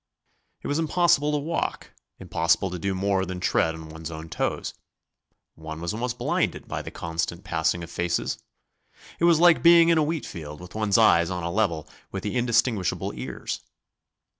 It 0.63 0.67
was 0.67 0.79
impossible 0.79 1.31
to 1.31 1.37
walk, 1.37 1.91
impossible 2.17 2.71
to 2.71 2.79
do 2.79 2.95
more 2.95 3.23
than 3.23 3.39
tread 3.39 3.75
on 3.75 3.87
one's 3.89 4.09
own 4.09 4.29
toes; 4.29 4.73
one 5.53 5.79
was 5.79 5.93
almost 5.93 6.17
blinded 6.17 6.67
by 6.67 6.81
the 6.81 6.89
constant 6.89 7.43
passing 7.43 7.83
of 7.83 7.91
faces. 7.91 8.39
It 9.19 9.25
was 9.25 9.39
like 9.39 9.61
being 9.61 9.89
in 9.89 9.99
a 9.99 10.03
wheat 10.03 10.25
field 10.25 10.59
with 10.59 10.73
one's 10.73 10.97
eyes 10.97 11.29
on 11.29 11.43
a 11.43 11.51
level 11.51 11.87
with 12.11 12.23
the 12.23 12.35
indistinguishable 12.35 13.13
ears. 13.13 13.59